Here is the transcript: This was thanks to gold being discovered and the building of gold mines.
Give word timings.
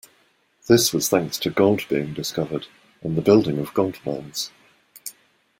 This 0.67 0.91
was 0.93 1.09
thanks 1.09 1.37
to 1.37 1.51
gold 1.51 1.87
being 1.87 2.15
discovered 2.15 2.65
and 3.03 3.15
the 3.15 3.21
building 3.21 3.59
of 3.59 3.71
gold 3.75 4.03
mines. 4.03 4.49